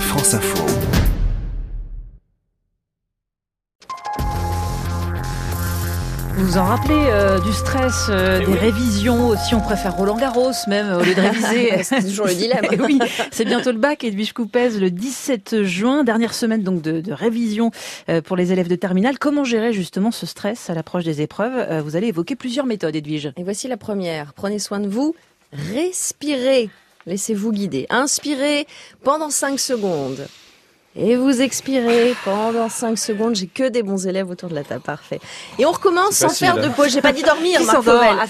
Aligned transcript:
France 0.00 0.34
Info. 0.34 0.64
Vous 6.36 6.46
vous 6.46 6.58
en 6.58 6.64
rappelez 6.64 6.94
euh, 7.08 7.40
du 7.40 7.52
stress, 7.52 8.06
euh, 8.10 8.44
des 8.44 8.54
révisions, 8.54 9.36
si 9.36 9.54
on 9.54 9.60
préfère 9.60 9.96
Roland 9.96 10.16
Garros 10.16 10.52
même 10.68 10.92
au 10.92 11.02
lieu 11.02 11.14
de 11.14 11.20
réviser. 11.20 11.70
C'est 11.82 12.02
toujours 12.02 12.26
le 12.26 12.34
dilemme. 12.34 12.66
Eh 12.70 12.80
oui, 12.80 12.98
c'est 13.30 13.44
bientôt 13.44 13.72
le 13.72 13.78
bac, 13.78 14.04
Edwige 14.04 14.32
Coupez, 14.32 14.70
le 14.78 14.90
17 14.90 15.62
juin, 15.62 16.04
dernière 16.04 16.34
semaine 16.34 16.62
donc 16.62 16.82
de, 16.82 17.00
de 17.00 17.12
révision 17.12 17.70
euh, 18.08 18.20
pour 18.20 18.36
les 18.36 18.52
élèves 18.52 18.68
de 18.68 18.76
terminale. 18.76 19.18
Comment 19.18 19.44
gérer 19.44 19.72
justement 19.72 20.10
ce 20.10 20.26
stress 20.26 20.70
à 20.70 20.74
l'approche 20.74 21.04
des 21.04 21.22
épreuves? 21.22 21.82
Vous 21.82 21.96
allez 21.96 22.08
évoquer 22.08 22.36
plusieurs 22.36 22.66
méthodes, 22.66 22.94
Edwige. 22.94 23.32
Et 23.36 23.42
voici 23.42 23.66
la 23.66 23.76
première. 23.76 24.32
Prenez 24.34 24.58
soin 24.58 24.78
de 24.78 24.88
vous. 24.88 25.14
Respirez. 25.52 26.70
Laissez-vous 27.06 27.52
guider. 27.52 27.86
Inspirez 27.88 28.66
pendant 29.02 29.30
5 29.30 29.58
secondes. 29.58 30.26
Et 30.98 31.14
vous 31.16 31.42
expirez 31.42 32.14
pendant 32.24 32.68
5 32.68 32.96
secondes. 32.96 33.34
J'ai 33.36 33.46
que 33.48 33.68
des 33.68 33.82
bons 33.82 34.06
élèves 34.06 34.30
autour 34.30 34.48
de 34.48 34.54
la 34.54 34.64
table. 34.64 34.80
Parfait. 34.80 35.20
Et 35.58 35.66
on 35.66 35.70
recommence 35.72 36.12
sans 36.12 36.28
facile, 36.28 36.46
faire 36.46 36.56
de 36.56 36.62
hein. 36.68 36.72
pause. 36.74 36.88
J'ai 36.90 37.02
pas 37.02 37.12
dit 37.12 37.22
dormir, 37.22 37.60
Marc. 37.66 37.76
Ah. 37.86 38.24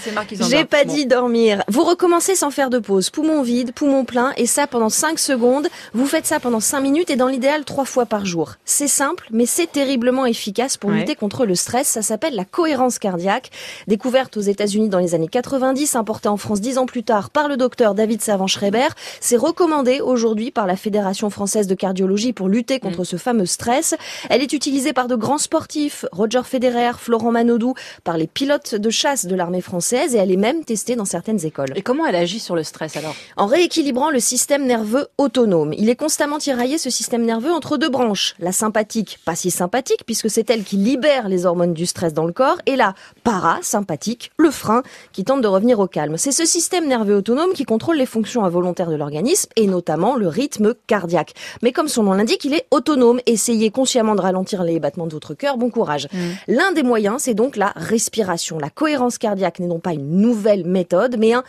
J'ai 0.49 0.65
pas 0.65 0.83
Bon. 0.83 0.93
dit 0.93 1.05
dormir. 1.05 1.63
Vous 1.69 1.83
recommencez 1.83 2.35
sans 2.35 2.51
faire 2.51 2.69
de 2.69 2.79
pause. 2.79 3.09
Poumon 3.09 3.41
vide, 3.41 3.71
poumon 3.73 4.03
plein, 4.03 4.33
et 4.35 4.45
ça 4.45 4.67
pendant 4.67 4.89
5 4.89 5.17
secondes. 5.17 5.67
Vous 5.93 6.05
faites 6.05 6.25
ça 6.25 6.39
pendant 6.41 6.59
5 6.59 6.81
minutes 6.81 7.09
et 7.09 7.15
dans 7.15 7.27
l'idéal 7.27 7.63
3 7.63 7.85
fois 7.85 8.05
par 8.05 8.25
jour. 8.25 8.55
C'est 8.65 8.87
simple, 8.89 9.27
mais 9.31 9.45
c'est 9.45 9.71
terriblement 9.71 10.25
efficace 10.25 10.75
pour 10.75 10.89
Ouais. 10.89 10.97
lutter 10.99 11.15
contre 11.15 11.45
le 11.45 11.55
stress. 11.55 11.87
Ça 11.87 12.01
s'appelle 12.01 12.35
la 12.35 12.45
cohérence 12.45 12.99
cardiaque. 12.99 13.49
Découverte 13.87 14.35
aux 14.35 14.41
États-Unis 14.41 14.89
dans 14.89 14.99
les 14.99 15.15
années 15.15 15.29
90, 15.29 15.95
importée 15.95 16.27
en 16.27 16.37
France 16.37 16.59
10 16.59 16.77
ans 16.79 16.85
plus 16.85 17.03
tard 17.03 17.29
par 17.29 17.47
le 17.47 17.55
docteur 17.55 17.93
David 17.95 18.21
Savant-Schreiber. 18.21 18.87
C'est 19.21 19.37
recommandé 19.37 20.01
aujourd'hui 20.01 20.51
par 20.51 20.67
la 20.67 20.75
Fédération 20.75 21.29
française 21.29 21.67
de 21.67 21.75
cardiologie 21.75 22.33
pour 22.33 22.47
lutter 22.49 22.56
contre 22.79 23.03
ce 23.03 23.17
fameux 23.17 23.45
stress. 23.45 23.95
Elle 24.29 24.41
est 24.41 24.53
utilisée 24.53 24.93
par 24.93 25.07
de 25.07 25.15
grands 25.15 25.37
sportifs, 25.37 26.05
Roger 26.11 26.41
Federer, 26.43 26.91
Florent 26.97 27.31
Manodou, 27.31 27.73
par 28.03 28.17
les 28.17 28.27
pilotes 28.27 28.75
de 28.75 28.89
chasse 28.89 29.25
de 29.25 29.35
l'armée 29.35 29.61
française 29.61 30.15
et 30.15 30.17
elle 30.17 30.31
est 30.31 30.37
même 30.37 30.63
testée 30.65 30.95
dans 30.95 31.05
certaines 31.05 31.45
écoles. 31.45 31.73
Et 31.75 31.81
comment 31.81 32.05
elle 32.05 32.15
agit 32.15 32.39
sur 32.39 32.55
le 32.55 32.63
stress 32.63 32.97
alors? 32.97 33.15
En 33.35 33.45
rééquilibrant 33.45 34.09
le 34.09 34.19
système 34.19 34.65
nerveux 34.65 35.07
autonome, 35.17 35.73
il 35.73 35.89
est 35.89 35.95
constamment 35.95 36.39
tiraillé 36.39 36.77
ce 36.77 36.89
système 36.89 37.23
nerveux 37.23 37.51
entre 37.51 37.77
deux 37.77 37.89
branches. 37.89 38.35
La 38.39 38.51
sympathique, 38.51 39.19
pas 39.25 39.35
si 39.35 39.51
sympathique 39.51 40.03
puisque 40.05 40.29
c'est 40.29 40.49
elle 40.49 40.63
qui 40.63 40.77
libère 40.77 41.29
les 41.29 41.45
hormones 41.45 41.73
du 41.73 41.85
stress 41.85 42.13
dans 42.13 42.25
le 42.25 42.33
corps, 42.33 42.57
et 42.65 42.75
la 42.75 42.93
parasympathique, 43.23 44.31
le 44.37 44.51
frein, 44.51 44.83
qui 45.11 45.23
tente 45.23 45.41
de 45.41 45.47
revenir 45.47 45.79
au 45.79 45.87
calme. 45.87 46.17
C'est 46.17 46.31
ce 46.31 46.45
système 46.45 46.87
nerveux 46.87 47.15
autonome 47.15 47.53
qui 47.53 47.65
contrôle 47.65 47.97
les 47.97 48.05
fonctions 48.05 48.43
involontaires 48.43 48.89
de 48.89 48.95
l'organisme 48.95 49.49
et 49.55 49.67
notamment 49.67 50.15
le 50.15 50.27
rythme 50.27 50.73
cardiaque. 50.87 51.33
Mais 51.61 51.71
comme 51.71 51.87
son 51.87 52.03
nom 52.03 52.13
l'indique, 52.13 52.43
il 52.47 52.53
est 52.53 52.65
autonome. 52.71 53.19
Essayez 53.25 53.71
consciemment 53.71 54.15
de 54.15 54.21
ralentir 54.21 54.63
les 54.63 54.79
battements 54.79 55.05
de 55.05 55.11
votre 55.11 55.33
cœur. 55.33 55.57
Bon 55.57 55.69
courage. 55.69 56.07
L'un 56.47 56.71
des 56.71 56.81
moyens, 56.81 57.23
c'est 57.23 57.33
donc 57.33 57.57
la 57.57 57.73
respiration. 57.75 58.57
La 58.57 58.69
cohérence 58.69 59.17
cardiaque 59.17 59.59
n'est 59.59 59.67
non 59.67 59.79
pas 59.79 59.91
une 59.91 60.21
nouvelle 60.21 60.65
méthode, 60.65 61.17
mais 61.19 61.33
un 61.33 61.43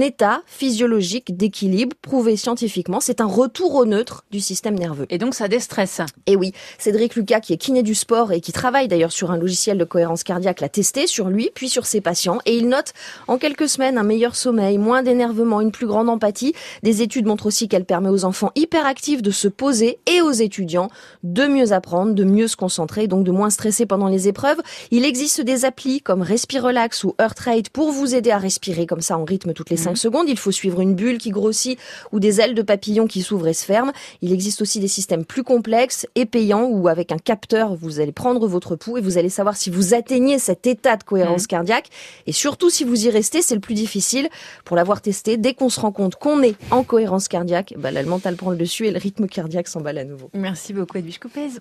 état 0.00 0.42
physiologique 0.46 1.36
d'équilibre 1.36 1.96
prouvé 2.00 2.36
scientifiquement. 2.36 3.00
C'est 3.00 3.20
un 3.20 3.26
retour 3.26 3.74
au 3.74 3.84
neutre 3.84 4.24
du 4.30 4.38
système 4.38 4.78
nerveux. 4.78 5.06
Et 5.10 5.18
donc 5.18 5.34
ça 5.34 5.48
déstresse. 5.48 6.00
Et 6.26 6.36
oui, 6.36 6.52
Cédric 6.78 7.16
Lucas, 7.16 7.40
qui 7.40 7.52
est 7.52 7.56
kiné 7.56 7.82
du 7.82 7.96
sport 7.96 8.30
et 8.30 8.40
qui 8.40 8.52
travaille 8.52 8.86
d'ailleurs 8.86 9.10
sur 9.10 9.32
un 9.32 9.36
logiciel 9.36 9.76
de 9.76 9.84
cohérence 9.84 10.22
cardiaque, 10.22 10.60
l'a 10.60 10.68
testé 10.68 11.08
sur 11.08 11.30
lui, 11.30 11.50
puis 11.52 11.68
sur 11.68 11.84
ses 11.84 12.00
patients. 12.00 12.38
Et 12.46 12.56
il 12.56 12.68
note 12.68 12.92
en 13.26 13.38
quelques 13.38 13.68
semaines 13.68 13.98
un 13.98 14.04
meilleur 14.04 14.36
sommeil, 14.36 14.78
moins 14.78 15.02
d'énervement, 15.02 15.60
une 15.60 15.72
plus 15.72 15.88
grande 15.88 16.08
empathie. 16.08 16.54
Des 16.84 17.02
études 17.02 17.26
montrent 17.26 17.46
aussi 17.46 17.66
qu'elle 17.66 17.84
permet 17.84 18.08
aux 18.08 18.24
enfants 18.24 18.52
hyperactifs 18.54 19.20
de 19.20 19.32
se 19.32 19.48
poser 19.48 19.98
et 20.06 20.20
aux 20.20 20.43
étudiants 20.44 20.88
de 21.22 21.46
mieux 21.46 21.72
apprendre, 21.72 22.14
de 22.14 22.24
mieux 22.24 22.48
se 22.48 22.56
concentrer, 22.56 23.08
donc 23.08 23.24
de 23.24 23.30
moins 23.30 23.50
stresser 23.50 23.86
pendant 23.86 24.08
les 24.08 24.28
épreuves. 24.28 24.60
Il 24.90 25.04
existe 25.04 25.40
des 25.40 25.64
applis 25.64 26.00
comme 26.00 26.22
Respirelax 26.22 27.04
ou 27.04 27.14
Heart 27.18 27.38
Rate 27.40 27.68
pour 27.70 27.90
vous 27.90 28.14
aider 28.14 28.30
à 28.30 28.38
respirer 28.38 28.86
comme 28.86 29.00
ça 29.00 29.18
en 29.18 29.24
rythme 29.24 29.52
toutes 29.52 29.70
les 29.70 29.76
5 29.76 29.96
secondes. 29.96 30.28
Il 30.28 30.38
faut 30.38 30.52
suivre 30.52 30.80
une 30.80 30.94
bulle 30.94 31.18
qui 31.18 31.30
grossit 31.30 31.78
ou 32.12 32.20
des 32.20 32.40
ailes 32.40 32.54
de 32.54 32.62
papillon 32.62 33.06
qui 33.06 33.22
s'ouvrent 33.22 33.48
et 33.48 33.54
se 33.54 33.64
ferment. 33.64 33.92
Il 34.22 34.32
existe 34.32 34.62
aussi 34.62 34.80
des 34.80 34.88
systèmes 34.88 35.24
plus 35.24 35.42
complexes 35.42 36.06
et 36.14 36.26
payants 36.26 36.64
où 36.64 36.88
avec 36.88 37.12
un 37.12 37.18
capteur, 37.18 37.74
vous 37.74 38.00
allez 38.00 38.12
prendre 38.12 38.46
votre 38.46 38.76
pouls 38.76 38.98
et 38.98 39.00
vous 39.00 39.18
allez 39.18 39.28
savoir 39.28 39.56
si 39.56 39.70
vous 39.70 39.94
atteignez 39.94 40.38
cet 40.38 40.66
état 40.66 40.96
de 40.96 41.02
cohérence 41.02 41.46
cardiaque. 41.46 41.88
Et 42.26 42.32
surtout, 42.32 42.70
si 42.70 42.84
vous 42.84 43.06
y 43.06 43.10
restez, 43.10 43.42
c'est 43.42 43.54
le 43.54 43.60
plus 43.60 43.74
difficile. 43.74 44.28
Pour 44.64 44.76
l'avoir 44.76 45.00
testé, 45.00 45.36
dès 45.36 45.54
qu'on 45.54 45.68
se 45.68 45.80
rend 45.80 45.92
compte 45.92 46.16
qu'on 46.16 46.42
est 46.42 46.56
en 46.70 46.82
cohérence 46.82 47.28
cardiaque, 47.28 47.74
bah, 47.78 47.90
là, 47.90 48.02
le 48.02 48.08
mental 48.08 48.36
prend 48.36 48.50
le 48.50 48.56
dessus 48.56 48.86
et 48.86 48.90
le 48.90 48.98
rythme 48.98 49.26
cardiaque 49.26 49.68
s'emballe 49.68 49.98
à 49.98 50.04
nouveau. 50.04 50.30
Merci 50.34 50.72
beaucoup 50.72 50.98
Edwige 50.98 51.18
Coupez. 51.20 51.60